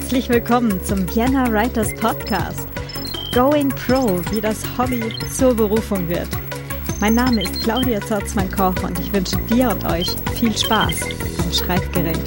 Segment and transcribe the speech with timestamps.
[0.00, 2.66] Herzlich willkommen zum Vienna Writers Podcast.
[3.34, 6.26] Going Pro, wie das Hobby zur Berufung wird.
[7.00, 11.02] Mein Name ist Claudia Zorzmann-Koch und ich wünsche dir und euch viel Spaß
[11.38, 12.18] am Schreibgerät.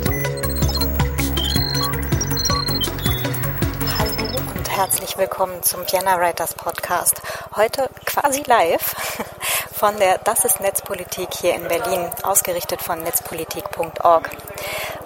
[3.98, 7.22] Hallo und herzlich willkommen zum Vienna Writers Podcast.
[7.56, 8.96] Heute quasi live
[9.74, 14.30] von der Das ist Netzpolitik hier in Berlin, ausgerichtet von netzpolitik.org.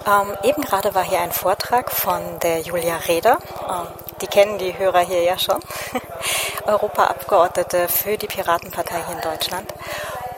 [0.08, 1.57] Ähm, eben gerade war hier ein Vortrag
[1.90, 3.38] von der Julia Reder.
[3.68, 3.88] Ähm,
[4.22, 5.60] die kennen die Hörer hier ja schon.
[6.66, 9.74] Europaabgeordnete für die Piratenpartei hier in Deutschland.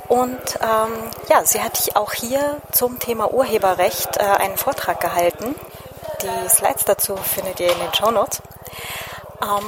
[0.09, 0.93] Und ähm,
[1.29, 5.55] ja, sie hat auch hier zum Thema Urheberrecht äh, einen Vortrag gehalten.
[6.23, 8.43] Die Slides dazu findet ihr in den Show Notes.
[9.41, 9.66] Ähm,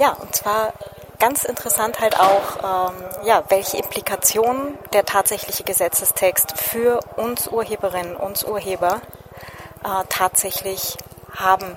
[0.00, 0.72] ja, und zwar
[1.20, 8.42] ganz interessant halt auch, ähm, ja, welche Implikationen der tatsächliche Gesetzestext für uns Urheberinnen, uns
[8.42, 9.00] Urheber
[9.84, 10.96] äh, tatsächlich
[11.36, 11.76] haben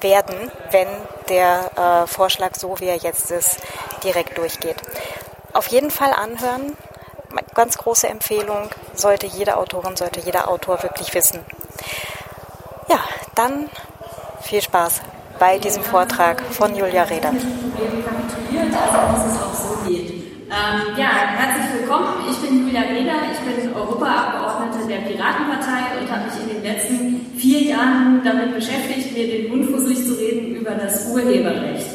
[0.00, 0.88] werden, wenn
[1.28, 3.58] der äh, Vorschlag, so wie er jetzt ist,
[4.04, 4.76] direkt durchgeht.
[5.52, 6.76] Auf jeden Fall anhören.
[7.54, 11.40] Ganz große Empfehlung, sollte jede Autorin, sollte jeder Autor wirklich wissen.
[12.88, 12.98] Ja,
[13.34, 13.70] dann
[14.42, 15.00] viel Spaß
[15.38, 17.30] bei diesem Vortrag von Julia Reda.
[17.30, 17.40] Ähm,
[20.96, 22.28] ja, herzlich willkommen.
[22.30, 23.12] Ich bin Julia Reda.
[23.32, 27.11] Ich bin Europaabgeordnete der Piratenpartei und habe mich in den letzten
[27.42, 31.86] vier Jahren damit beschäftigt, mir den Mund fusselig zu reden über das Urheberrecht.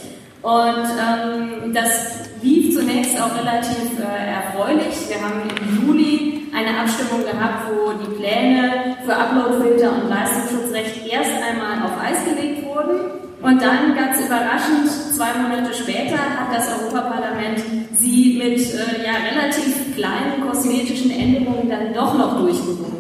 [0.42, 4.94] Und ähm, das lief zunächst auch relativ äh, erfreulich.
[5.08, 11.32] Wir haben im Juli eine Abstimmung gehabt, wo die Pläne für Uploadfilter und Leistungsschutzrecht erst
[11.42, 13.12] einmal auf Eis gelegt wurden.
[13.42, 17.64] Und dann, ganz überraschend, zwei Monate später hat das Europaparlament
[17.98, 22.97] sie mit äh, ja, relativ kleinen kosmetischen Änderungen dann doch noch durchgewunken.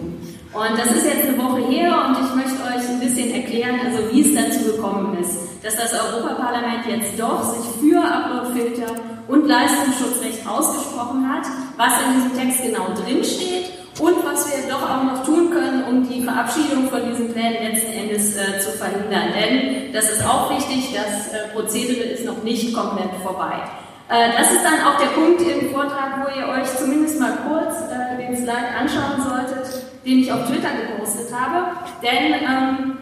[0.53, 4.11] Und das ist jetzt eine Woche her und ich möchte euch ein bisschen erklären, also
[4.11, 8.95] wie es dazu gekommen ist, dass das Europaparlament jetzt doch sich für Uploadfilter
[9.27, 15.03] und Leistungsschutzrecht ausgesprochen hat, was in diesem Text genau drinsteht und was wir doch auch
[15.03, 19.33] noch tun können, um die Verabschiedung von diesen Plänen letzten Endes äh, zu verhindern.
[19.33, 23.63] Denn das ist auch wichtig, das äh, Prozedere ist noch nicht komplett vorbei.
[24.09, 27.75] Äh, das ist dann auch der Punkt im Vortrag, wo ihr euch zumindest mal kurz
[27.91, 29.66] äh, den Slide anschauen solltet,
[30.07, 31.77] den ich auf Twitter gepostet habe.
[32.01, 32.97] Denn ähm,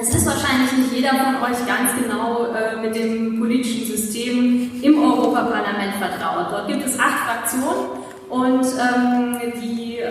[0.00, 5.02] es ist wahrscheinlich nicht jeder von euch ganz genau äh, mit dem politischen System im
[5.02, 6.46] Europaparlament vertraut.
[6.50, 10.10] Dort gibt es acht Fraktionen und ähm, die, äh,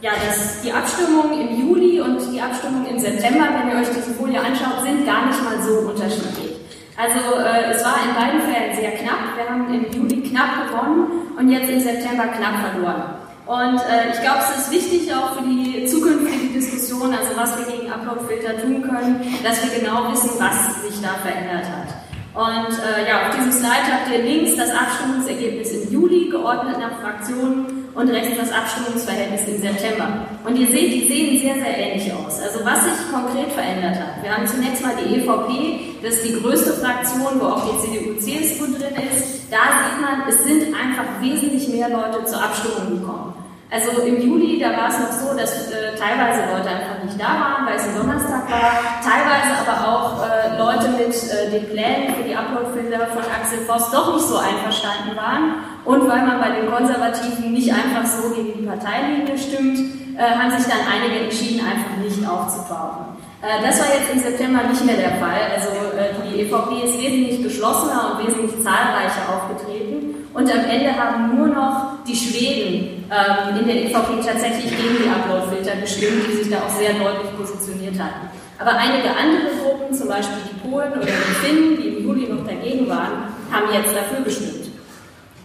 [0.00, 4.14] ja, das, die Abstimmung im Juli und die Abstimmung im September, wenn ihr euch diese
[4.14, 6.52] Folie anschaut, sind gar nicht mal so unterschiedlich.
[6.96, 9.36] Also äh, es war in beiden Fällen sehr knapp.
[9.36, 13.21] Wir haben im Juli knapp gewonnen und jetzt im September knapp verloren.
[13.46, 17.64] Und äh, ich glaube, es ist wichtig auch für die zukünftige Diskussion, also was wir
[17.66, 22.02] gegen Uploadfilter tun können, dass wir genau wissen, was sich da verändert hat.
[22.34, 27.00] Und äh, ja, auf diesem Slide habt ihr links das Abstimmungsergebnis im Juli, geordnet nach
[27.00, 30.26] Fraktionen, und rechts das Abstimmungsverhältnis im September.
[30.44, 32.40] Und ihr seht, die sehen sehr, sehr ähnlich aus.
[32.40, 34.22] Also was sich konkret verändert hat.
[34.22, 38.66] Wir haben zunächst mal die EVP, das ist die größte Fraktion, wo auch die CDU-CSU
[38.66, 39.42] drin ist.
[39.50, 43.41] Da sieht man, es sind einfach wesentlich mehr Leute zur Abstimmung gekommen.
[43.72, 47.40] Also im Juli, da war es noch so, dass äh, teilweise Leute einfach nicht da
[47.40, 52.12] waren, weil es ein Donnerstag war, teilweise aber auch äh, Leute mit äh, den Plänen
[52.12, 56.50] für die Uploadfilter von Axel Voss doch nicht so einverstanden waren und weil man bei
[56.60, 59.80] den Konservativen nicht einfach so gegen die Parteilinie stimmt,
[60.20, 63.16] äh, haben sich dann einige entschieden, einfach nicht aufzutauchen.
[63.40, 65.48] Äh, das war jetzt im September nicht mehr der Fall.
[65.48, 70.28] Also äh, die EVP ist wesentlich geschlossener und wesentlich zahlreicher aufgetreten.
[70.34, 75.08] Und am Ende haben nur noch die Schweden ähm, in der EVP tatsächlich gegen die
[75.08, 78.28] Uploadfilter gestimmt, die sich da auch sehr deutlich positioniert hatten.
[78.58, 82.46] Aber einige andere Gruppen, zum Beispiel die Polen oder die Finnen, die im Juli noch
[82.46, 84.62] dagegen waren, haben jetzt dafür gestimmt.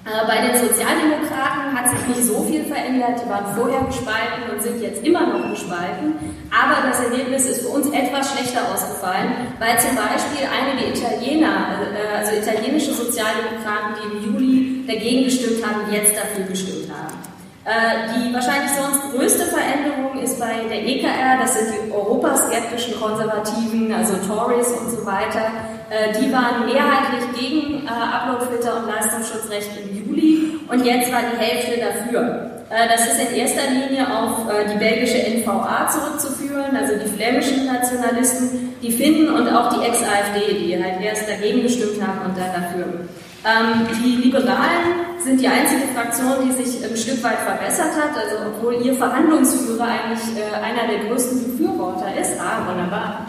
[0.07, 3.19] Äh, bei den Sozialdemokraten hat sich nicht so viel verändert.
[3.19, 6.15] Die waren vorher gespalten und sind jetzt immer noch gespalten.
[6.48, 12.24] Aber das Ergebnis ist für uns etwas schlechter ausgefallen, weil zum Beispiel einige Italiener, äh,
[12.24, 14.47] also italienische Sozialdemokraten, die im Juli
[14.88, 17.18] dagegen gestimmt haben, jetzt dafür gestimmt haben.
[17.66, 23.94] Äh, die wahrscheinlich sonst größte Veränderung ist bei der EKR, das sind die europaskeptischen Konservativen,
[23.94, 25.51] also Tories und so weiter.
[26.19, 32.57] Die waren mehrheitlich gegen Uploadfilter und Leistungsschutzrecht im Juli und jetzt war die Hälfte dafür.
[32.69, 37.66] Äh, das ist in erster Linie auf äh, die belgische NVA zurückzuführen, also die flämischen
[37.66, 42.62] Nationalisten, die Finnen und auch die Ex-AfD, die halt erst dagegen gestimmt haben und dann
[42.62, 43.07] dafür.
[43.48, 48.48] Ähm, die Liberalen sind die einzige Fraktion, die sich ein Stück weit verbessert hat, also
[48.48, 52.38] obwohl ihr Verhandlungsführer eigentlich äh, einer der größten Befürworter ist.
[52.42, 53.26] Ah, wunderbar.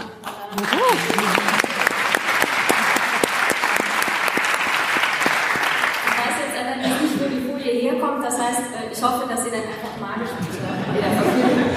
[6.18, 8.24] weiß jetzt nicht, wo die Folie herkommt.
[8.24, 10.34] Das heißt, äh, ich hoffe, dass sie dann einfach magisch
[10.94, 11.68] wieder verkündet.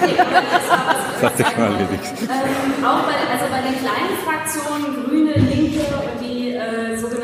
[0.00, 2.14] okay, das war was, das hat erledigt.
[2.22, 7.23] Ähm, auch bei, also bei den kleinen Fraktionen, Grüne, Linke und die äh, sogenannte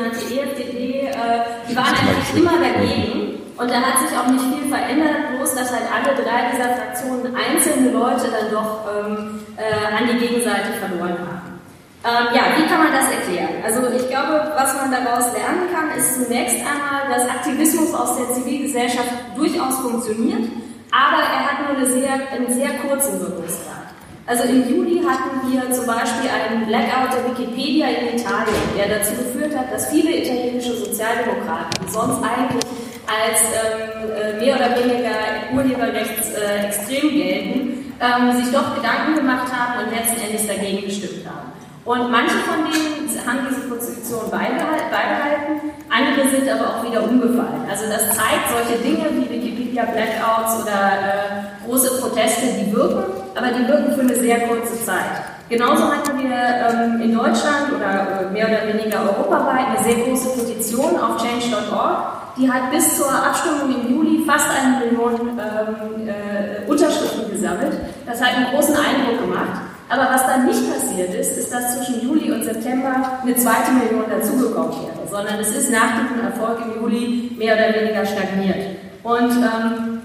[1.71, 3.39] die waren eigentlich immer dagegen.
[3.57, 7.31] Und da hat sich auch nicht viel verändert, bloß dass halt alle drei dieser Fraktionen
[7.35, 11.61] einzelne Leute dann doch ähm, äh, an die Gegenseite verloren haben.
[12.03, 13.61] Ähm, ja, wie kann man das erklären?
[13.63, 18.33] Also ich glaube, was man daraus lernen kann, ist zunächst einmal, dass Aktivismus aus der
[18.33, 20.49] Zivilgesellschaft durchaus funktioniert,
[20.89, 23.80] aber er hat nur eine sehr, einen sehr kurzen Wirkungsgrad.
[24.27, 29.13] Also im Juli hatten wir zum Beispiel einen Blackout der Wikipedia in Italien, der dazu
[29.15, 32.63] geführt hat, dass viele italienische Sozialdemokraten, die sonst eigentlich
[33.07, 35.11] als ähm, äh, mehr oder weniger
[35.53, 41.50] urheberrechtsextrem äh, gelten, ähm, sich doch Gedanken gemacht haben und letzten Endes dagegen gestimmt haben.
[41.83, 47.65] Und manche von denen haben diese Position beibehalten, andere sind aber auch wieder umgefallen.
[47.69, 53.03] Also das zeigt solche Dinge wie Wikipedia Blackouts oder äh, große Proteste, die wirken,
[53.35, 55.25] aber die wirken für eine sehr kurze Zeit.
[55.49, 60.29] Genauso hatten wir ähm, in Deutschland oder äh, mehr oder weniger europaweit eine sehr große
[60.39, 66.69] Petition auf change.org, die hat bis zur Abstimmung im Juli fast eine Million ähm, äh,
[66.69, 67.73] Unterschriften gesammelt.
[68.05, 69.70] Das hat einen großen Eindruck gemacht.
[69.91, 74.09] Aber was dann nicht passiert ist, ist, dass zwischen Juli und September eine zweite Million
[74.09, 78.77] dazugekommen wäre, sondern es ist nach diesem Erfolg im Juli mehr oder weniger stagniert.
[79.03, 80.01] Und ähm,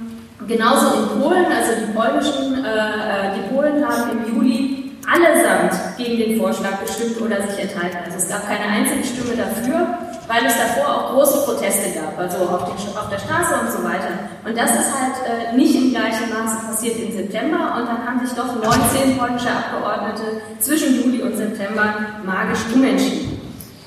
[0.48, 6.18] genauso in Polen, also die polnischen, äh, äh die Polen haben im Juli allesamt gegen
[6.18, 7.98] den Vorschlag gestimmt oder sich enthalten.
[8.04, 12.38] Also es gab keine einzige Stimme dafür weil es davor auch große Proteste gab, also
[12.48, 14.10] auf, den, auf der Straße und so weiter.
[14.44, 18.26] Und das ist halt äh, nicht im gleichen Maße passiert im September und dann haben
[18.26, 21.94] sich doch 19 polnische Abgeordnete zwischen Juli und September
[22.24, 23.38] magisch umentschieden.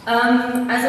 [0.08, 0.88] Ähm, also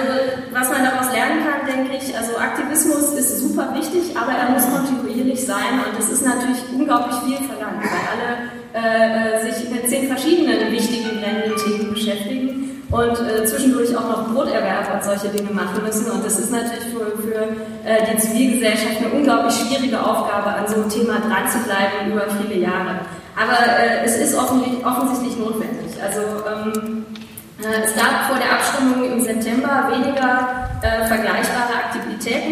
[0.52, 4.70] was man daraus lernen kann, denke ich, also Aktivismus ist super wichtig, aber er muss
[4.70, 8.30] kontinuierlich sein und es ist natürlich unglaublich viel verlangt, weil alle
[8.72, 14.92] äh, äh sich mit zehn verschiedenen wichtigen Themen beschäftigen und äh, zwischendurch auch noch Broterwerb
[14.92, 16.10] und solche Dinge machen müssen.
[16.10, 17.42] Und das ist natürlich für, für
[17.84, 22.26] äh, die Zivilgesellschaft eine unglaublich schwierige Aufgabe, an so einem Thema dran zu bleiben über
[22.42, 23.00] viele Jahre.
[23.36, 26.02] Aber äh, es ist offensichtlich, offensichtlich notwendig.
[26.02, 27.06] Also ähm,
[27.62, 32.09] äh, es gab vor der Abstimmung im September weniger äh, vergleichbare Aktivitäten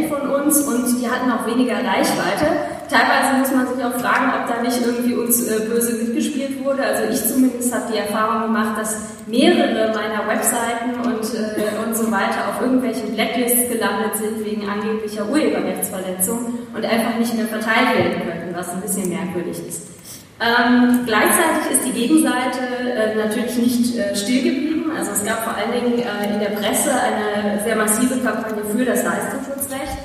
[0.09, 2.47] von uns und die hatten auch weniger Reichweite.
[2.89, 6.83] Teilweise muss man sich auch fragen, ob da nicht irgendwie uns äh, böse mitgespielt wurde.
[6.83, 12.11] Also ich zumindest habe die Erfahrung gemacht, dass mehrere meiner Webseiten und, äh, und so
[12.11, 18.23] weiter auf irgendwelchen Blacklists gelandet sind wegen angeblicher Urheberrechtsverletzung und einfach nicht mehr verteilt werden
[18.23, 19.98] könnten, was ein bisschen merkwürdig ist.
[20.41, 22.61] Ähm, gleichzeitig ist die Gegenseite
[22.95, 24.93] äh, natürlich nicht äh, still geblieben.
[24.97, 28.85] Also es gab vor allen Dingen äh, in der Presse eine sehr massive Kampagne für
[28.85, 29.99] das Leistungsschutzrecht.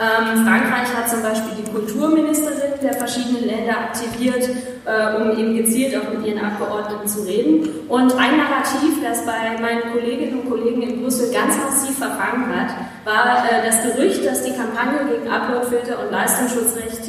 [0.00, 4.48] Ähm, Frankreich hat zum Beispiel die Kulturministerin der verschiedenen Länder aktiviert,
[4.86, 7.68] äh, um eben gezielt auch mit ihren Abgeordneten zu reden.
[7.86, 12.74] Und ein Narrativ, das bei meinen Kolleginnen und Kollegen in Brüssel ganz massiv verfangen hat,
[13.04, 17.04] war äh, das Gerücht, dass die Kampagne gegen Uploadfilter und Leistungsschutzrecht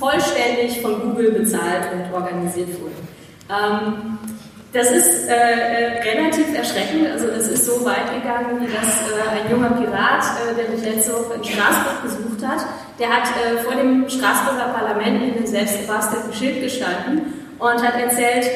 [0.00, 2.94] vollständig von Google bezahlt und organisiert wurde.
[3.48, 4.18] Ähm,
[4.72, 7.08] das ist äh, äh, relativ erschreckend.
[7.12, 10.24] Also es ist so weit gegangen, dass äh, ein junger Pirat,
[10.56, 12.64] der mich letzte Woche in Straßburg besucht hat,
[12.98, 13.28] der hat
[13.64, 18.46] vor dem Straßburger Parlament mit einem selbstgebastelten Schild gestanden und hat erzählt,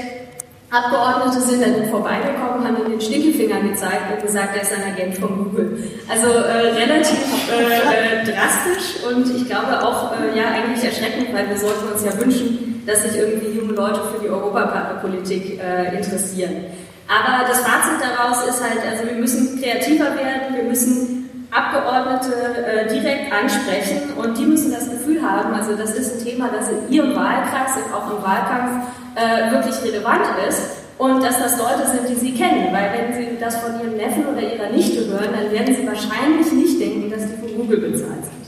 [0.75, 5.15] Abgeordnete sind dann vorbeigekommen, haben ihm den Stinkefinger gezeigt und gesagt, er ist ein Agent
[5.19, 5.85] von Google.
[6.09, 11.49] Also äh, relativ äh, äh, drastisch und ich glaube auch äh, ja eigentlich erschreckend, weil
[11.49, 16.67] wir sollten uns ja wünschen, dass sich irgendwie junge Leute für die Europapolitik äh, interessieren.
[17.07, 21.14] Aber das Fazit daraus ist halt, also wir müssen kreativer werden, wir müssen
[21.55, 22.35] Abgeordnete
[22.67, 26.69] äh, direkt ansprechen und die müssen das Gefühl haben, also das ist ein Thema, das
[26.69, 30.63] in ihrem Wahlkreis und auch im Wahlkampf äh, wirklich relevant ist
[30.99, 34.27] und dass das Leute sind, die sie kennen, weil wenn sie das von ihrem Neffen
[34.27, 38.25] oder ihrer Nichte hören, dann werden sie wahrscheinlich nicht denken, dass die von Google bezahlt
[38.25, 38.45] sind.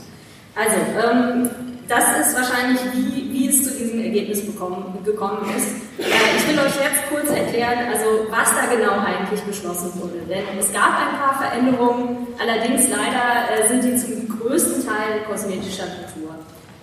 [0.55, 0.75] Also,
[1.07, 1.49] ähm,
[1.87, 5.67] das ist wahrscheinlich, wie, wie es zu diesem Ergebnis bekommen, gekommen ist.
[5.99, 10.25] Äh, ich will euch jetzt kurz erklären, also was da genau eigentlich beschlossen wurde.
[10.27, 15.85] Denn es gab ein paar Veränderungen, allerdings leider äh, sind die zum größten Teil kosmetischer
[15.85, 16.35] Natur.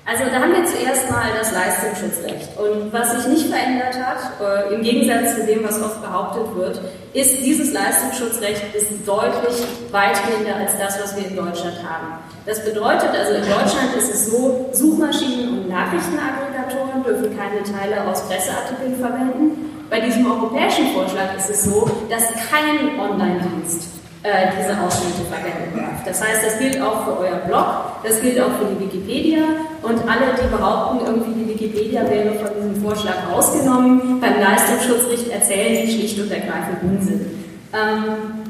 [0.06, 2.58] Also da haben wir zuerst mal das Leistungsschutzrecht.
[2.58, 6.80] Und was sich nicht verändert hat, äh, im Gegensatz zu dem, was oft behauptet wird,
[7.14, 12.18] ist, dieses Leistungsschutzrecht ist deutlich weitgehender als das, was wir in Deutschland haben.
[12.46, 18.22] Das bedeutet also, in Deutschland ist es so, Suchmaschinen und Nachrichtenaggregatoren dürfen keine Teile aus
[18.28, 19.70] Presseartikeln verwenden.
[19.88, 23.88] bei diesem europäischen Vorschlag ist es so, dass kein Online-Dienst
[24.24, 26.04] äh, diese Ausschnitte verwenden darf.
[26.04, 29.42] Das heißt, das gilt auch für euer Blog, das gilt auch für die Wikipedia
[29.82, 35.86] und alle, die behaupten, irgendwie die Wikipedia wäre von diesem Vorschlag ausgenommen, beim Leistungsschutzrecht erzählen
[35.86, 37.20] die schlicht und ergreifend Unsinn.
[37.72, 38.43] Ähm,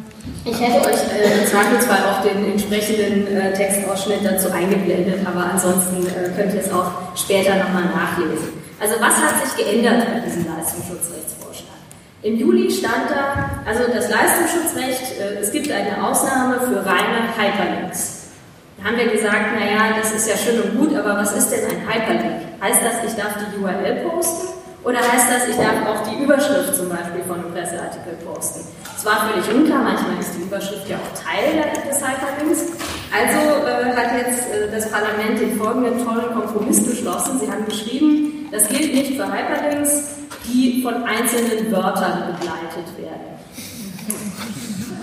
[0.45, 6.07] ich hätte euch äh, im Zweifelsfall auch den entsprechenden äh, Textausschnitt dazu eingeblendet, aber ansonsten
[6.07, 8.53] äh, könnt ihr es auch später nochmal nachlesen.
[8.81, 11.79] Also was hat sich geändert bei diesem Leistungsschutzrechtsvorschlag?
[12.23, 18.29] Im Juli stand da, also das Leistungsschutzrecht, äh, es gibt eine Ausnahme für reine Hyperlinks.
[18.77, 21.65] Da haben wir gesagt, naja, das ist ja schön und gut, aber was ist denn
[21.71, 22.43] ein Hyperlink?
[22.61, 24.49] Heißt das, ich darf die URL posten?
[24.85, 28.61] Oder heißt das, ich darf auch die Überschrift zum Beispiel von einem Presseartikel posten?
[29.05, 32.73] Es war völlig unklar, manchmal ist die Überschrift ja auch Teil des Hyperlinks.
[33.13, 37.39] Also äh, hat jetzt äh, das Parlament den folgenden tollen Kompromiss beschlossen.
[37.39, 40.09] Sie haben geschrieben, das gilt nicht für Hyperlinks,
[40.47, 43.37] die von einzelnen Wörtern begleitet werden.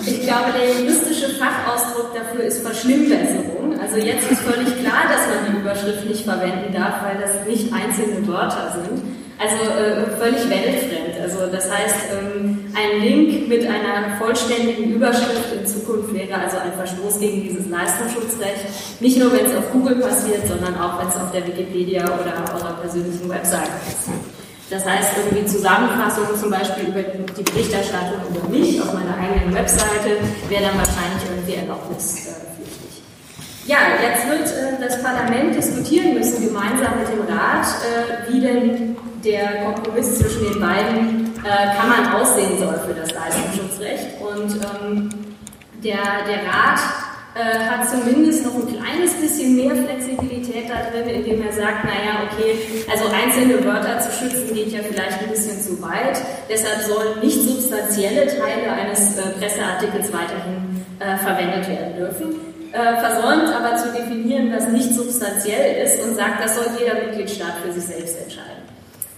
[0.04, 3.80] Ich glaube, der juristische Fachausdruck dafür ist Verschlimmbesserung.
[3.80, 7.72] Also jetzt ist völlig klar, dass man die Überschrift nicht verwenden darf, weil das nicht
[7.74, 9.02] einzelne Wörter sind.
[9.42, 11.18] Also äh, völlig weltfremd.
[11.22, 16.74] Also das heißt, ähm, ein Link mit einer vollständigen Überschrift in Zukunft wäre also ein
[16.74, 19.02] Verstoß gegen dieses Leistungsschutzrecht.
[19.02, 22.38] Nicht nur, wenn es auf Google passiert, sondern auch, wenn es auf der Wikipedia oder
[22.54, 24.22] eurer persönlichen Webseite passiert.
[24.70, 30.22] Das heißt, irgendwie Zusammenfassungen zum Beispiel über die Berichterstattung über mich auf meiner eigenen Webseite
[30.48, 32.51] wäre dann wahrscheinlich irgendwie erlaubnispflichtig.
[33.68, 38.98] Ja, jetzt wird äh, das Parlament diskutieren müssen, gemeinsam mit dem Rat, äh, wie denn
[39.24, 44.08] der Kompromiss zwischen den beiden äh, Kammern aussehen soll für das Leistungsschutzrecht.
[44.20, 45.10] Und ähm,
[45.84, 46.80] der, der Rat
[47.36, 52.28] äh, hat zumindest noch ein kleines bisschen mehr Flexibilität da drin, indem er sagt, naja,
[52.28, 52.58] okay,
[52.92, 57.42] also einzelne Wörter zu schützen geht ja vielleicht ein bisschen zu weit, deshalb sollen nicht
[57.42, 62.52] substanzielle Teile eines äh, Presseartikels weiterhin äh, verwendet werden dürfen.
[62.74, 67.56] Äh, versäumt aber zu definieren, was nicht substanziell ist und sagt, das soll jeder Mitgliedstaat
[67.64, 68.64] für sich selbst entscheiden.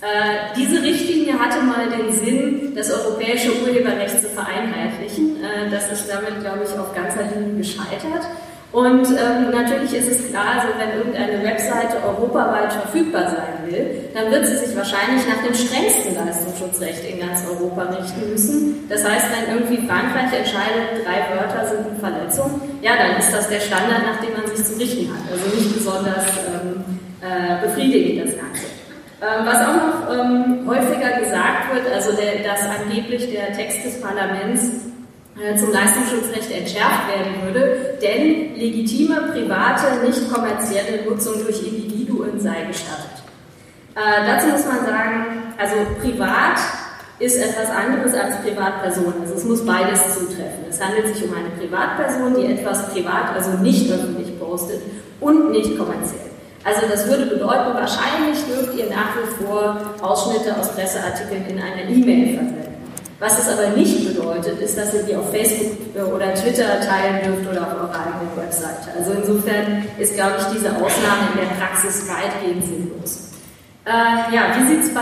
[0.02, 5.38] Äh, diese Richtlinie hatte mal den Sinn, das europäische Urheberrecht zu vereinheitlichen.
[5.38, 8.26] Äh, das ist damit, glaube ich, auf ganzer Linie gescheitert.
[8.72, 14.32] Und ähm, natürlich ist es klar, also wenn irgendeine Webseite europaweit verfügbar sein will, dann
[14.32, 18.86] wird sie sich wahrscheinlich nach dem strengsten Leistungsschutzrecht in ganz Europa richten müssen.
[18.90, 23.50] Das heißt, wenn irgendwie Frankreich entscheidet, drei Wörter sind eine Verletzung, ja, dann ist das
[23.50, 25.26] der Standard, nach dem man sich zu richten hat.
[25.32, 26.86] Also nicht besonders ähm,
[27.22, 28.66] äh, befriedigend das Ganze.
[29.24, 34.02] Ähm, was auch noch ähm, häufiger gesagt wird, also der, dass angeblich der Text des
[34.02, 34.94] Parlaments
[35.42, 42.66] äh, zum Leistungsschutzrecht entschärft werden würde, denn legitime, private, nicht kommerzielle Nutzung durch Individuen sei
[42.68, 43.13] gestattet.
[43.96, 46.58] Äh, dazu muss man sagen, also privat
[47.20, 49.14] ist etwas anderes als Privatperson.
[49.22, 50.66] Also es muss beides zutreffen.
[50.70, 54.82] Es handelt sich um eine Privatperson, die etwas privat, also nicht öffentlich postet
[55.20, 56.32] und nicht kommerziell.
[56.64, 61.90] Also das würde bedeuten, wahrscheinlich dürft ihr nach wie vor Ausschnitte aus Presseartikeln in einer
[61.90, 62.64] E-Mail verwenden.
[63.20, 65.78] Was es aber nicht bedeutet, ist, dass ihr die auf Facebook
[66.14, 68.90] oder Twitter teilen dürft oder auf eurer eigenen Webseite.
[68.98, 73.33] Also insofern ist, glaube ich, diese Ausnahme in der Praxis weitgehend sinnlos.
[73.86, 74.94] Äh, ja, wie sieht es äh,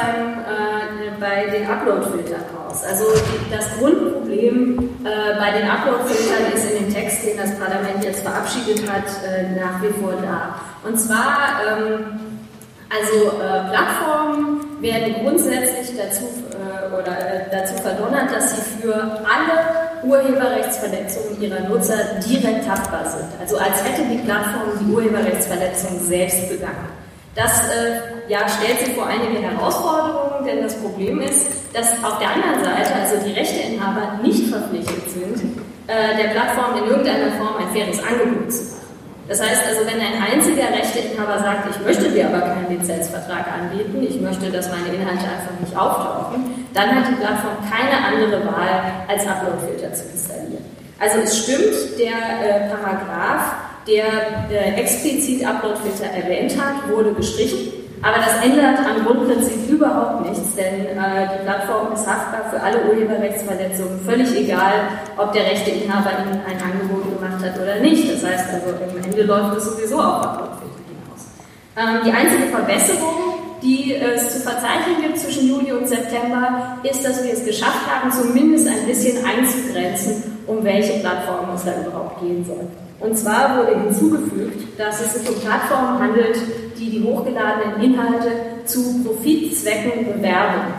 [1.19, 2.83] bei den Upload-Filtern aus?
[2.83, 3.05] Also
[3.51, 8.89] das Grundproblem äh, bei den Upload-Filtern ist in dem Text, den das Parlament jetzt verabschiedet
[8.89, 10.55] hat, äh, nach wie vor da.
[10.83, 12.19] Und zwar, ähm,
[12.89, 17.15] also äh, Plattformen werden grundsätzlich dazu, äh, oder,
[17.51, 23.29] dazu verdonnert, dass sie für alle Urheberrechtsverletzungen ihrer Nutzer direkt haftbar sind.
[23.39, 27.00] Also als hätte die Plattform die Urheberrechtsverletzung selbst begangen.
[27.35, 32.29] Das äh, ja, stellt sich vor einige Herausforderungen, denn das Problem ist, dass auf der
[32.31, 35.57] anderen Seite, also die Rechteinhaber, nicht verpflichtet sind,
[35.87, 38.81] äh, der Plattform in irgendeiner Form ein faires Angebot zu machen.
[39.29, 44.03] Das heißt also, wenn ein einziger Rechteinhaber sagt, ich möchte dir aber keinen Lizenzvertrag anbieten,
[44.03, 49.07] ich möchte, dass meine Inhalte einfach nicht auftauchen, dann hat die Plattform keine andere Wahl,
[49.07, 50.65] als Uploadfilter zu installieren.
[50.99, 57.81] Also es stimmt, der äh, Paragraph der äh, explizit Uploadfilter erwähnt hat, wurde gestrichen.
[58.03, 62.83] Aber das ändert am Grundprinzip überhaupt nichts, denn äh, die Plattform ist haftbar für alle
[62.89, 64.73] Urheberrechtsverletzungen, völlig egal,
[65.17, 68.11] ob der Rechteinhaber Ihnen ein Angebot gemacht hat oder nicht.
[68.11, 71.21] Das heißt also, am Ende läuft es sowieso auf Uploadfilter hinaus.
[71.77, 77.23] Ähm, die einzige Verbesserung, die es zu verzeichnen gibt zwischen Juli und September, ist, dass
[77.23, 82.43] wir es geschafft haben, zumindest ein bisschen einzugrenzen, um welche Plattformen es da überhaupt gehen
[82.43, 82.67] soll.
[83.01, 86.37] Und zwar wurde hinzugefügt, dass es sich um Plattformen handelt,
[86.77, 88.31] die die hochgeladenen Inhalte
[88.65, 90.73] zu Profitzwecken bewerben.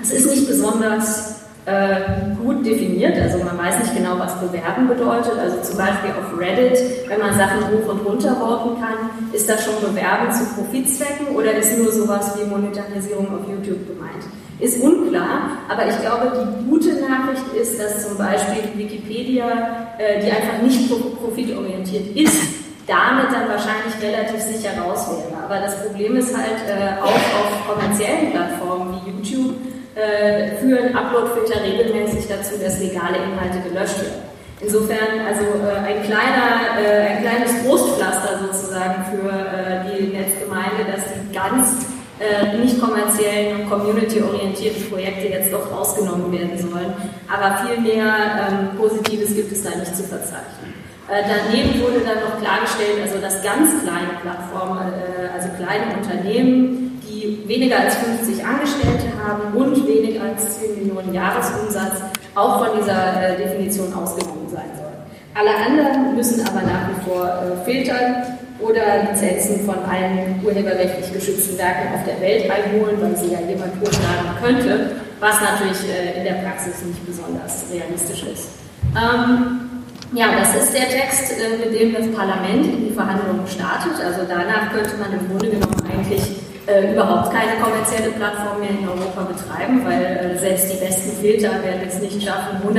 [0.00, 5.38] Es ist nicht besonders äh, gut definiert, also man weiß nicht genau, was bewerben bedeutet.
[5.38, 9.64] Also zum Beispiel auf Reddit, wenn man Sachen hoch und runter voten kann, ist das
[9.64, 14.24] schon bewerben zu Profitzwecken oder ist nur sowas wie Monetarisierung auf YouTube gemeint?
[14.62, 20.30] Ist unklar, aber ich glaube, die gute Nachricht ist, dass zum Beispiel Wikipedia, äh, die
[20.30, 22.38] einfach nicht profitorientiert ist,
[22.86, 25.42] damit dann wahrscheinlich relativ sicher raus wäre.
[25.42, 29.56] Aber das Problem ist halt äh, auch auf kommerziellen Plattformen wie YouTube,
[29.96, 34.30] äh, führen Uploadfilter regelmäßig dazu, dass legale Inhalte gelöscht werden.
[34.60, 35.42] Insofern also
[35.84, 41.84] ein, kleiner, ein kleines Trostpflaster sozusagen für die Netzgemeinde, dass die ganz
[42.22, 46.92] äh, nicht kommerziellen und community-orientierten Projekte jetzt doch rausgenommen werden sollen.
[47.28, 48.14] Aber viel mehr
[48.48, 50.72] ähm, Positives gibt es da nicht zu verzeichnen.
[51.10, 57.00] Äh, daneben wurde dann noch klargestellt, also dass ganz kleine Plattformen, äh, also kleine Unternehmen,
[57.02, 62.00] die weniger als 50 Angestellte haben und weniger als 10 Millionen Jahresumsatz
[62.34, 64.92] auch von dieser äh, Definition ausgenommen sein sollen.
[65.34, 71.58] Alle anderen müssen aber nach wie vor äh, filtern oder Lizenzen von allen urheberrechtlich geschützten
[71.58, 74.90] Werken auf der Welt einholen, weil sie ja jemand hochladen könnte,
[75.20, 78.48] was natürlich äh, in der Praxis nicht besonders realistisch ist.
[78.94, 79.82] Ähm,
[80.14, 83.92] ja, das ist der Text, äh, mit dem das Parlament in die Verhandlungen startet.
[84.04, 86.22] Also danach könnte man im Grunde genommen eigentlich
[86.66, 91.50] äh, überhaupt keine kommerzielle Plattform mehr in Europa betreiben, weil äh, selbst die besten Filter
[91.62, 92.78] werden es nicht schaffen, 100%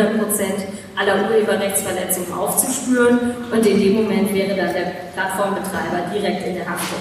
[0.95, 3.19] aller Urheberrechtsverletzungen aufzuspüren
[3.51, 6.99] und in dem Moment wäre dann der Plattformbetreiber direkt in der Haftung.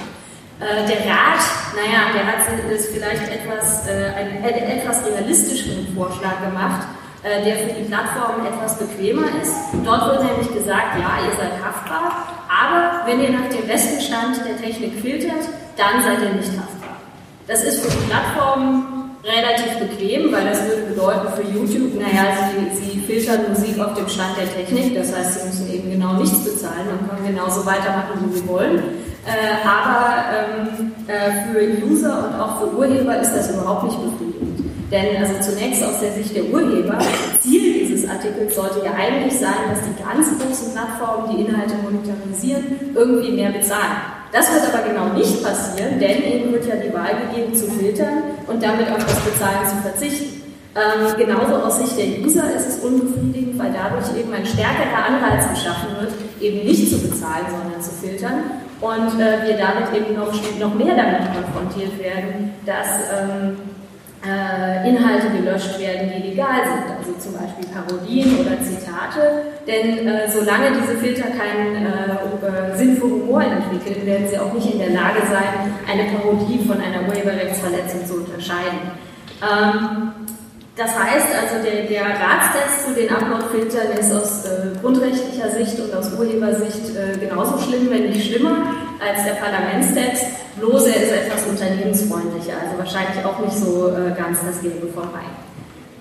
[0.62, 1.42] Äh, der Rat,
[1.74, 6.86] naja, der hat es vielleicht etwas, äh, einen, einen etwas realistischeren Vorschlag gemacht,
[7.22, 9.54] äh, der für die Plattform etwas bequemer ist.
[9.84, 12.26] Dort wird nämlich gesagt, ja, ihr seid haftbar,
[12.62, 15.44] aber wenn ihr nach dem besten Stand der Technik filtert,
[15.76, 16.96] dann seid ihr nicht haftbar.
[17.46, 22.76] Das ist für die Plattform relativ bequem, weil das würde bedeuten für YouTube, naja, sie,
[22.76, 26.38] sie filtern Musik auf dem Stand der Technik, das heißt, sie müssen eben genau nichts
[26.44, 28.82] bezahlen und können genauso weitermachen, wie sie wollen.
[29.24, 34.41] Äh, aber ähm, äh, für User und auch für Urheber ist das überhaupt nicht befriedigend.
[34.92, 36.98] Denn also zunächst aus der Sicht der Urheber,
[37.40, 42.92] Ziel dieses Artikels sollte ja eigentlich sein, dass die ganz großen Plattformen, die Inhalte monetarisieren,
[42.94, 44.20] irgendwie mehr bezahlen.
[44.32, 48.36] Das wird aber genau nicht passieren, denn ihnen wird ja die Wahl gegeben zu filtern
[48.46, 50.42] und damit auf das Bezahlen zu verzichten.
[50.74, 55.48] Ähm, genauso aus Sicht der User ist es unbefriedigend, weil dadurch eben ein stärkerer Anreiz
[55.50, 58.60] geschaffen wird, eben nicht zu bezahlen, sondern zu filtern.
[58.80, 63.81] Und äh, wir damit eben noch, noch mehr damit konfrontiert werden, dass ähm, äh,
[64.24, 69.50] Inhalte gelöscht werden, die legal sind, also zum Beispiel Parodien oder Zitate.
[69.66, 74.72] Denn äh, solange diese Filter keinen äh, Sinn für Humor entwickeln, werden sie auch nicht
[74.72, 78.92] in der Lage sein, eine Parodie von einer Urheberrechtsverletzung zu unterscheiden.
[79.42, 80.12] Ähm,
[80.76, 85.92] das heißt also, der, der Ratstext zu den Upload-Filtern ist aus äh, grundrechtlicher Sicht und
[85.94, 88.72] aus Urhebersicht äh, genauso schlimm, wenn nicht schlimmer,
[89.04, 90.41] als der Parlamentstext.
[90.62, 95.10] Bloß er ist etwas unternehmensfreundlicher, also wahrscheinlich auch nicht so äh, ganz das Gelbe vom
[95.10, 95.26] Ei.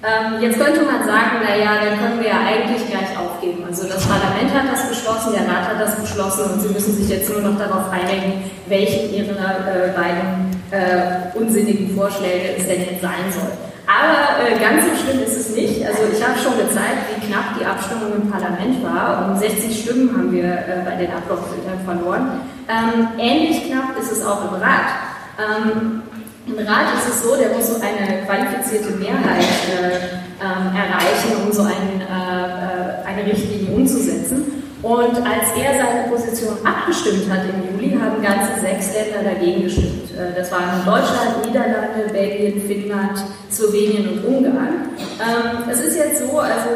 [0.05, 3.65] Ähm, jetzt könnte man sagen, naja, dann können wir ja eigentlich gleich aufgeben.
[3.65, 7.09] Also das Parlament hat das beschlossen, der Rat hat das beschlossen und Sie müssen sich
[7.09, 13.01] jetzt nur noch darauf einigen, welchen Ihrer äh, beiden äh, unsinnigen Vorschläge es denn jetzt
[13.01, 13.70] sein soll.
[13.91, 15.85] Aber äh, ganz so schlimm ist es nicht.
[15.85, 19.29] Also ich habe schon gezeigt, wie knapp die Abstimmung im Parlament war.
[19.29, 22.41] Um 60 Stimmen haben wir äh, bei den Abgeordneten verloren.
[22.69, 24.95] Ähm, ähnlich knapp ist es auch im Rat.
[25.37, 26.03] Ähm,
[26.47, 31.51] Im Rat ist es so, der muss so eine qualifizierte Mehrheit äh, ähm, erreichen, um
[31.51, 34.60] so ein, äh, äh, eine Richtlinie umzusetzen.
[34.83, 40.09] Und als er seine Position abgestimmt hat im Juli, haben ganze sechs Länder dagegen gestimmt.
[40.17, 44.89] Äh, das waren Deutschland, Niederlande, Belgien, Finnland, Slowenien und Ungarn.
[45.19, 46.69] Ähm, es ist jetzt so, also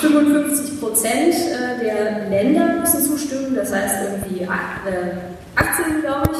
[0.00, 6.38] 55 ähm, Prozent äh, der Länder müssen zustimmen, das heißt irgendwie 18, äh, glaube ich.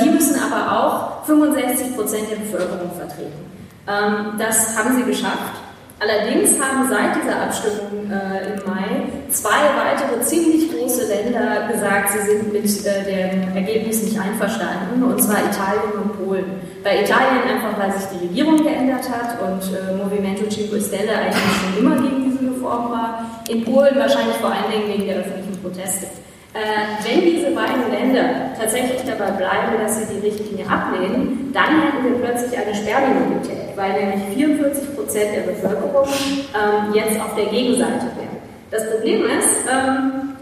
[0.00, 3.44] Die müssen aber auch 65 Prozent der Bevölkerung vertreten.
[3.88, 5.67] Ähm, das haben sie geschafft.
[6.00, 12.20] Allerdings haben seit dieser Abstimmung äh, im Mai zwei weitere ziemlich große Länder gesagt, sie
[12.20, 16.44] sind mit äh, dem Ergebnis nicht einverstanden, und zwar Italien und Polen.
[16.84, 21.36] Bei Italien einfach, weil sich die Regierung geändert hat und äh, Movimento Cinque Stelle eigentlich
[21.60, 23.42] schon immer gegen diese Reform war.
[23.48, 26.06] In Polen wahrscheinlich vor allen Dingen wegen der öffentlichen Proteste.
[26.58, 32.02] Äh, wenn diese beiden Länder tatsächlich dabei bleiben, dass sie die Richtlinie ablehnen, dann hätten
[32.02, 36.08] wir plötzlich eine Sperrminorität, weil nämlich 44 Prozent der Bevölkerung
[36.50, 38.42] ähm, jetzt auf der Gegenseite wären.
[38.72, 40.34] Das Problem ist, ähm,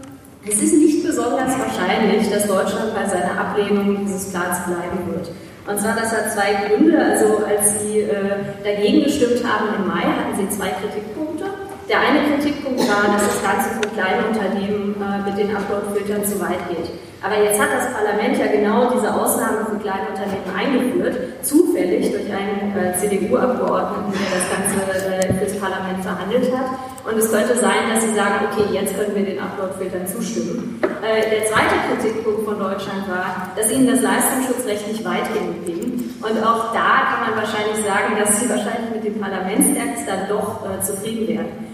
[0.47, 5.29] es ist nicht besonders wahrscheinlich, dass Deutschland bei seiner Ablehnung dieses Plans bleiben wird.
[5.67, 6.97] Und zwar, das hat zwei Gründe.
[6.97, 11.45] Also als Sie äh, dagegen gestimmt haben im Mai, hatten Sie zwei Kritikpunkte.
[11.87, 16.35] Der eine Kritikpunkt war, dass das Ganze für kleine Unternehmen äh, mit den Upload-Filtern zu
[16.41, 16.91] weit geht.
[17.23, 22.27] Aber jetzt hat das Parlament ja genau diese Ausnahmen für kleine Unternehmen eingeführt, zufällig durch
[22.27, 24.77] einen äh, CDU-Abgeordneten, der das Ganze
[25.15, 26.75] äh, fürs Parlament verhandelt hat.
[27.07, 30.83] Und es könnte sein, dass sie sagen, okay, jetzt können wir den Upload-Filtern zustimmen.
[30.83, 36.03] Äh, der zweite Kritikpunkt von Deutschland war, dass ihnen das Leistungsschutzrecht nicht weit genug ging.
[36.19, 40.67] Und auch da kann man wahrscheinlich sagen, dass sie wahrscheinlich mit dem Parlamentstext dann doch
[40.67, 41.66] äh, zufrieden wären.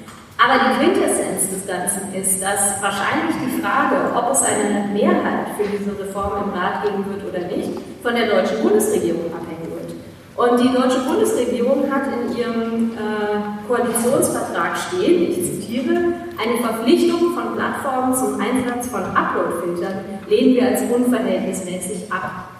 [0.43, 5.63] Aber die Quintessenz des Ganzen ist, dass wahrscheinlich die Frage, ob es eine Mehrheit für
[5.63, 9.95] diese Reform im Rat geben wird oder nicht, von der deutschen Bundesregierung abhängen wird.
[10.35, 15.95] Und die deutsche Bundesregierung hat in ihrem äh, Koalitionsvertrag stehen, ich zitiere,
[16.35, 22.52] eine Verpflichtung von Plattformen zum Einsatz von Uploadfiltern lehnen wir als unverhältnismäßig ab.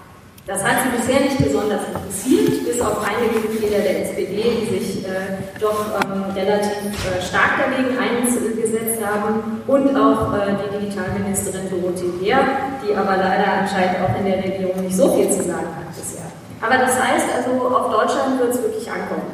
[0.45, 5.08] Das hat sie bisher nicht besonders interessiert, bis auf einige Mitglieder der SPD, die sich
[5.08, 12.12] äh, doch ähm, relativ äh, stark dagegen eingesetzt haben und auch äh, die Digitalministerin Dorothee
[12.19, 12.39] Bär,
[12.84, 16.27] die aber leider anscheinend auch in der Regierung nicht so viel zu sagen hat bisher.
[16.60, 19.32] Aber das heißt also, auf Deutschland wird es wirklich ankommen.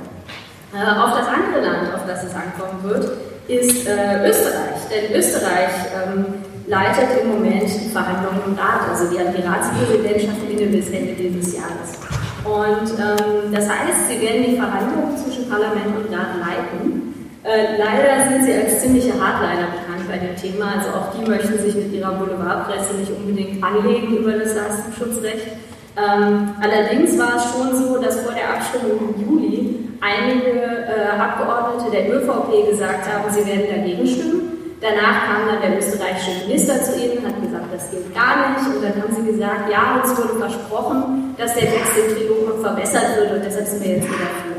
[0.78, 3.18] Äh, auf das andere Land, auf das es ankommen wird,
[3.48, 4.78] ist äh, Österreich.
[4.94, 6.26] Denn Österreich ähm,
[6.70, 8.88] leitet im Moment die Verhandlungen im Rat.
[8.90, 11.98] Also wir haben die Ratspräsidentschaft inne bis Ende dieses Jahres.
[12.46, 17.10] Und ähm, das heißt, sie werden die Verhandlungen zwischen Parlament und Rat leiten.
[17.44, 20.78] Äh, leider sind sie als ziemliche Hardliner bekannt bei dem Thema.
[20.78, 25.58] Also auch die möchten sich mit ihrer Boulevardpresse nicht unbedingt anlegen über das Leistungsschutzrecht.
[25.98, 31.92] Ähm, allerdings war es schon so, dass vor der Abstimmung im Juli einige äh, Abgeordnete
[31.92, 34.39] der ÖVP gesagt haben, sie werden dagegen stimmen.
[34.82, 38.64] Danach kam dann der österreichische Minister zu ihnen und hat gesagt, das geht gar nicht.
[38.64, 42.62] Und dann haben sie gesagt, ja, uns wurde versprochen, dass der Text im Trilog noch
[42.64, 44.56] verbessert wird und deshalb sind wir jetzt wieder für.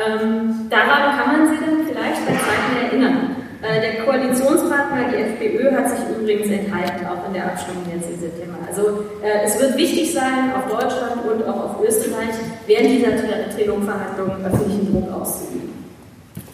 [0.00, 3.36] Ähm, daran kann man sich dann vielleicht bei Zeiten erinnern.
[3.62, 8.18] Äh, der Koalitionspartner, die FPÖ, hat sich übrigens enthalten, auch in der Abstimmung jetzt im
[8.18, 8.58] September.
[8.66, 12.34] Also äh, es wird wichtig sein, auf Deutschland und auch auf Österreich
[12.66, 13.10] während dieser
[13.54, 15.70] Trilogverhandlungen öffentlichen Druck auszuüben.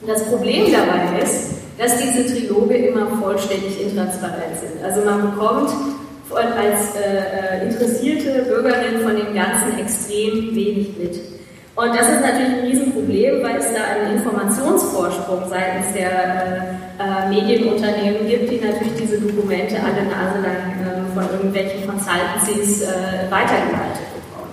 [0.06, 4.84] Das Problem dabei ist, dass diese Triloge immer vollständig intransparent sind.
[4.84, 5.70] Also man bekommt
[6.34, 11.20] als äh, äh, interessierte Bürgerin von dem Ganzen extrem wenig mit.
[11.76, 17.28] Und das ist natürlich ein Riesenproblem, weil es da einen Informationsvorsprung seitens der äh, äh,
[17.28, 24.52] Medienunternehmen gibt, die natürlich diese Dokumente alle naselang äh, von irgendwelchen Consultancies äh, weitergeleitet bekommen.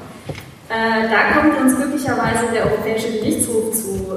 [0.68, 4.12] Da kommt uns glücklicherweise der Europäische Gerichtshof zu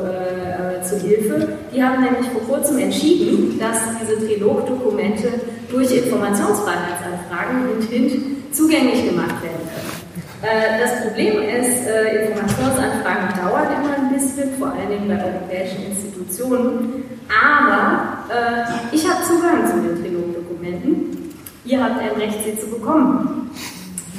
[0.99, 1.49] zu Hilfe.
[1.75, 5.29] Die haben nämlich vor kurzem entschieden, dass diese Trilog-Dokumente
[5.71, 9.97] durch Informationsfreiheitsanfragen und HINT zugänglich gemacht werden können.
[10.43, 15.87] Äh, das Problem ist, äh, Informationsanfragen dauern immer ein bisschen, vor allen Dingen bei europäischen
[15.87, 17.05] Institutionen.
[17.29, 21.35] Aber äh, ich habe Zugang zu den Trilog-Dokumenten.
[21.65, 23.51] Ihr habt ein Recht, sie zu bekommen.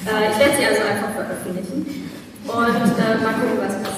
[0.03, 2.09] ich werde sie also einfach veröffentlichen
[2.45, 3.97] und mal gucken, was passiert.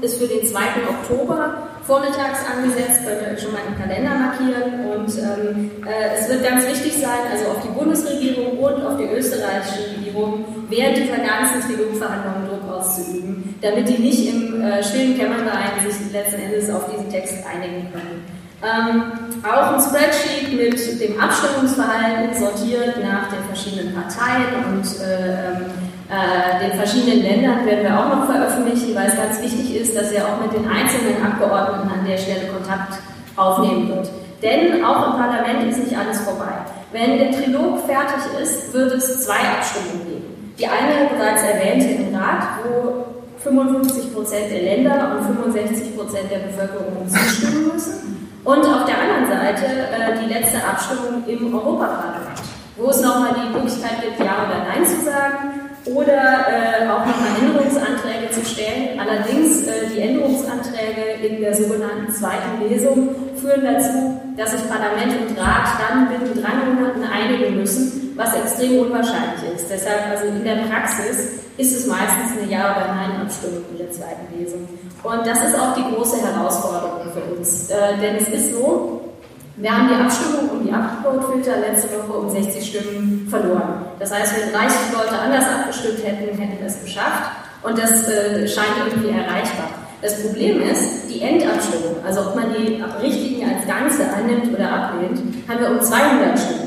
[0.00, 0.60] ist für den 2.
[0.88, 4.86] Oktober vormittags angesetzt, könnt ihr euch schon mal im Kalender markieren.
[4.92, 9.04] Und ähm, äh, es wird ganz wichtig sein, also auf die Bundesregierung und auf die
[9.04, 15.80] österreichische Regierung während dieser ganzen Trilogverhandlungen Druck auszuüben, damit die nicht im äh, stillen Kämmerlein
[15.84, 18.24] sich letzten Endes auf diesen Text einigen können.
[18.62, 25.64] Ähm, auch ein Spreadsheet mit dem Abstimmungsverhalten sortiert nach den verschiedenen Parteien und äh, ähm,
[26.10, 30.12] äh, den verschiedenen Ländern werden wir auch noch veröffentlichen, weil es ganz wichtig ist, dass
[30.12, 32.98] er auch mit den einzelnen Abgeordneten an der Stelle Kontakt
[33.40, 34.10] aufnehmen wird.
[34.42, 36.52] Denn auch im Parlament ist nicht alles vorbei.
[36.92, 40.54] Wenn der Trilog fertig ist, wird es zwei Abstimmungen geben.
[40.58, 43.04] Die eine bereits erwähnte im Rat, wo
[43.38, 48.28] 55 Prozent der Länder und 65 Prozent der Bevölkerung zustimmen müssen.
[48.44, 52.40] Und auf der anderen Seite äh, die letzte Abstimmung im Europaparlament,
[52.76, 57.32] wo es nochmal die Möglichkeit gibt, Ja oder Nein zu sagen oder äh, auch nochmal
[57.40, 59.00] Änderungsanträge zu stellen.
[59.00, 65.38] Allerdings äh, die Änderungsanträge in der sogenannten zweiten Lesung führen dazu, dass sich Parlament und
[65.38, 69.70] Rat dann binnen drei Monaten einigen müssen, was extrem unwahrscheinlich ist.
[69.70, 74.38] Deshalb, also in der Praxis, ist es meistens eine Ja- oder Nein-Abstimmung in der zweiten
[74.38, 74.68] Lesung.
[75.02, 77.70] Und das ist auch die große Herausforderung für uns.
[77.70, 79.09] Äh, denn es ist so,
[79.56, 83.84] Wir haben die Abstimmung um die Upload-Filter letzte Woche um 60 Stimmen verloren.
[83.98, 87.30] Das heißt, wenn 30 Leute anders abgestimmt hätten, hätten wir es geschafft.
[87.62, 89.68] Und das äh, scheint irgendwie erreichbar.
[90.00, 95.20] Das Problem ist, die Endabstimmung, also ob man die Richtigen als Ganze annimmt oder ablehnt,
[95.46, 96.59] haben wir um 200 Stimmen.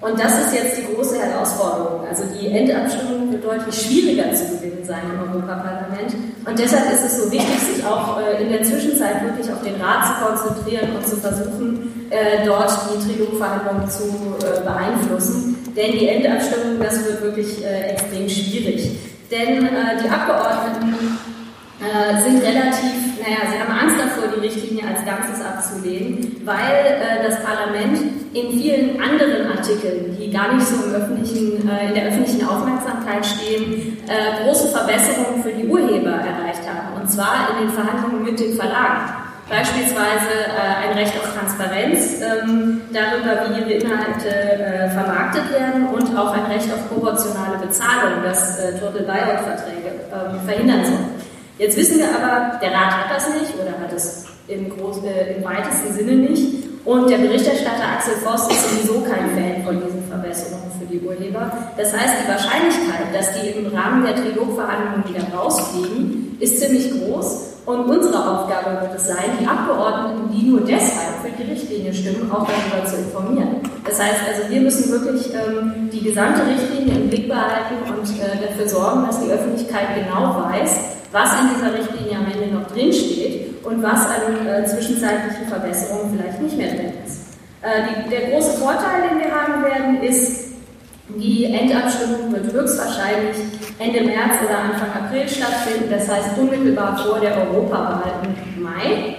[0.00, 2.06] Und das ist jetzt die große Herausforderung.
[2.08, 6.14] Also die Endabstimmung wird deutlich schwieriger zu gewinnen sein im Europaparlament.
[6.46, 9.80] Und deshalb ist es so wichtig, sich auch äh, in der Zwischenzeit wirklich auf den
[9.80, 14.04] Rat zu konzentrieren und zu versuchen, äh, dort die Trilogverhandlungen zu
[14.40, 15.56] äh, beeinflussen.
[15.76, 18.90] Denn die Endabstimmung, das wird wirklich extrem schwierig.
[19.30, 19.68] Denn
[20.02, 21.16] die Abgeordneten
[22.24, 27.42] sind relativ, naja, sie haben Angst davor, die Richtlinie als Ganzes abzulehnen, weil äh, das
[27.42, 27.98] Parlament
[28.32, 33.24] in vielen anderen Artikeln, die gar nicht so im öffentlichen, äh, in der öffentlichen Aufmerksamkeit
[33.26, 37.00] stehen, äh, große Verbesserungen für die Urheber erreicht haben.
[37.00, 39.20] Und zwar in den Verhandlungen mit den Verlagen.
[39.50, 46.16] Beispielsweise äh, ein Recht auf Transparenz ähm, darüber, wie ihre Inhalte äh, vermarktet werden und
[46.16, 51.19] auch ein Recht auf proportionale Bezahlung, das äh, Total Buyout-Verträge ähm, verhindern soll.
[51.60, 55.36] Jetzt wissen wir aber, der Rat hat das nicht oder hat es im, groß, äh,
[55.36, 56.64] im weitesten Sinne nicht.
[56.86, 61.52] Und der Berichterstatter Axel Voss ist sowieso kein Fan von diesen Verbesserungen für die Urheber.
[61.76, 67.48] Das heißt, die Wahrscheinlichkeit, dass die im Rahmen der Trilogverhandlungen wieder rausfliegen, ist ziemlich groß.
[67.66, 72.32] Und unsere Aufgabe wird es sein, die Abgeordneten, die nur deshalb für die Richtlinie stimmen,
[72.32, 73.56] auch darüber zu informieren.
[73.84, 78.48] Das heißt also, wir müssen wirklich ähm, die gesamte Richtlinie im Blick behalten und äh,
[78.48, 83.64] dafür sorgen, dass die Öffentlichkeit genau weiß, was in dieser Richtlinie am Ende noch drinsteht
[83.64, 87.34] und was an äh, zwischenzeitlichen Verbesserungen vielleicht nicht mehr drin ist.
[87.62, 90.50] Äh, die, der große Vorteil, den wir haben werden, ist,
[91.16, 93.36] die Endabstimmung wird höchstwahrscheinlich
[93.78, 99.16] Ende März oder Anfang April stattfinden, das heißt unmittelbar vor der Europawahl im Mai.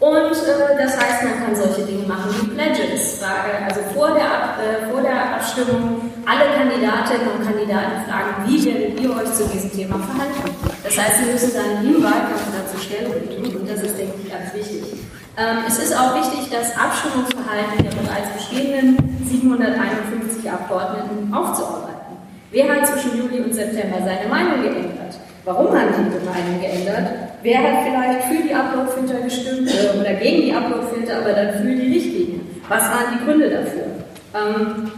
[0.00, 3.20] Und äh, das heißt, man kann solche Dinge machen wie Pledges.
[3.22, 9.08] Also vor der, äh, vor der Abstimmung alle Kandidatinnen und Kandidaten fragen, wie werdet ihr
[9.16, 10.44] euch zu diesem Thema verhalten?
[10.84, 14.28] Das heißt, sie müssen dann im Wahlkampf dazu Stellung tun und das ist, denke ich,
[14.28, 15.08] ganz wichtig.
[15.40, 22.20] Ähm, es ist auch wichtig, das Abstimmungsverhalten der bereits bestehenden 751 Abgeordneten aufzuarbeiten.
[22.50, 25.16] Wer hat zwischen Juli und September seine Meinung geändert?
[25.46, 27.08] Warum haben sie ihre Meinung geändert?
[27.42, 31.72] Wer hat vielleicht für die Uploadfilter gestimmt äh, oder gegen die Uploadfilter, aber dann für
[31.72, 32.40] die Richtlinie?
[32.68, 33.88] Was waren die Gründe dafür?
[34.34, 34.92] Ähm,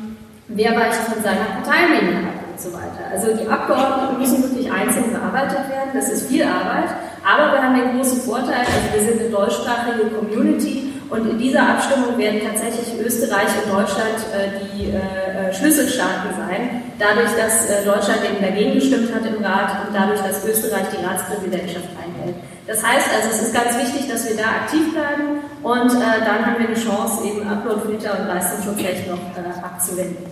[0.55, 3.07] wer weicht von seiner Parteilinie ab und so weiter?
[3.11, 5.91] Also die Abgeordneten müssen wirklich einzeln bearbeitet werden.
[5.95, 6.91] Das ist viel Arbeit.
[7.25, 11.69] Aber wir haben den großen Vorteil, also wir sind eine deutschsprachige Community und in dieser
[11.69, 16.83] Abstimmung werden tatsächlich Österreich und Deutschland äh, die äh, äh Schlüsselstaaten sein.
[16.99, 21.05] Dadurch, dass äh, Deutschland eben dagegen gestimmt hat im Rat und dadurch, dass Österreich die
[21.05, 22.37] Ratspräsidentschaft einhält.
[22.71, 26.47] Das heißt also, es ist ganz wichtig, dass wir da aktiv bleiben und äh, dann
[26.47, 30.25] haben wir eine Chance, eben Uploadfilter und Leistungsschutzrecht noch äh, abzuwenden.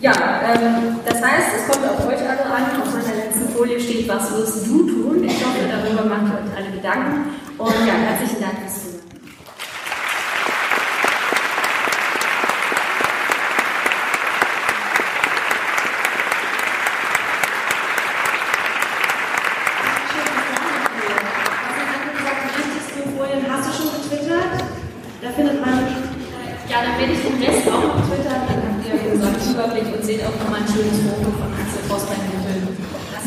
[0.00, 2.80] Ja, ähm, das heißt, es kommt auf euch alle an.
[2.80, 5.24] Auf meiner letzten Folie steht, was wirst du tun?
[5.24, 7.34] Ich hoffe, darüber macht ihr euch alle Gedanken.
[7.58, 8.94] Und ja, herzlichen Dank fürs Zuhören.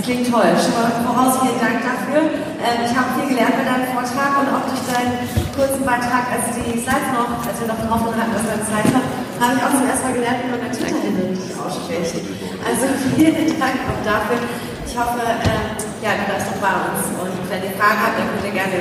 [0.07, 0.47] klingt toll.
[0.55, 2.31] Schon mal voraus vielen Dank dafür.
[2.63, 5.19] Ähm, ich habe viel gelernt bei deinem Vortrag und auch durch deinen
[5.51, 9.03] kurzen Beitrag, als die Slides noch, als wir noch drauf hatten, dass wir Zeit haben,
[9.35, 12.23] habe ich auch zum ersten Mal gelernt, wie man mein Twitter-Handle richtig ausspricht.
[12.63, 12.83] Also
[13.19, 14.39] vielen Dank auch dafür.
[14.87, 17.03] Ich hoffe, ähm, ja, du bleibst noch bei uns.
[17.11, 18.79] Und wenn ihr Fragen habt, dann könnt ihr gerne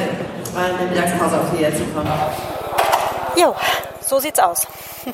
[0.57, 2.12] mal in der Mittagspause auf die zukommen.
[3.37, 3.55] Jo,
[4.01, 4.66] so sieht's aus.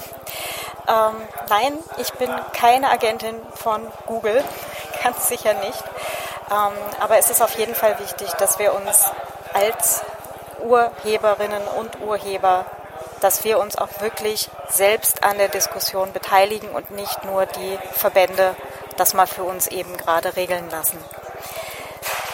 [0.88, 1.14] ähm,
[1.48, 4.42] nein, ich bin keine Agentin von Google
[5.02, 5.82] ganz sicher nicht.
[6.50, 9.04] Ähm, aber es ist auf jeden Fall wichtig, dass wir uns
[9.52, 10.02] als
[10.62, 12.64] Urheberinnen und Urheber,
[13.20, 18.54] dass wir uns auch wirklich selbst an der Diskussion beteiligen und nicht nur die Verbände
[18.96, 20.98] das mal für uns eben gerade regeln lassen.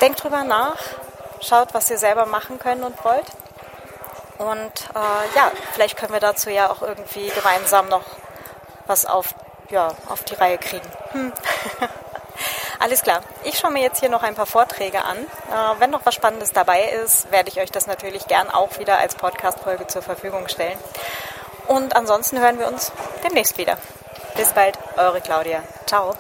[0.01, 0.77] Denkt drüber nach,
[1.45, 3.27] schaut, was ihr selber machen könnt und wollt.
[4.39, 8.05] Und äh, ja, vielleicht können wir dazu ja auch irgendwie gemeinsam noch
[8.87, 9.35] was auf,
[9.71, 10.89] ja, auf die Reihe kriegen.
[11.13, 11.33] Hm.
[12.79, 13.23] Alles klar.
[13.43, 15.19] Ich schaue mir jetzt hier noch ein paar Vorträge an.
[15.19, 18.99] Äh, wenn noch was Spannendes dabei ist, werde ich euch das natürlich gern auch wieder
[18.99, 20.79] als Podcast-Folge zur Verfügung stellen.
[21.67, 22.93] Und ansonsten hören wir uns
[23.25, 23.77] demnächst wieder.
[24.37, 25.63] Bis bald, eure Claudia.
[25.87, 26.15] Ciao.